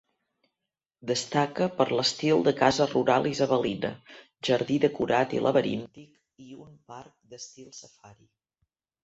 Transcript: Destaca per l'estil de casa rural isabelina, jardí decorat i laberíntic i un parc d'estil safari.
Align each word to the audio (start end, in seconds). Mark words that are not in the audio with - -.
Destaca 1.09 1.67
per 1.81 1.85
l'estil 1.99 2.41
de 2.47 2.53
casa 2.61 2.87
rural 2.93 3.29
isabelina, 3.33 3.91
jardí 4.51 4.79
decorat 4.87 5.37
i 5.39 5.43
laberíntic 5.49 6.49
i 6.49 6.59
un 6.65 6.75
parc 6.95 7.15
d'estil 7.37 7.71
safari. 7.85 8.29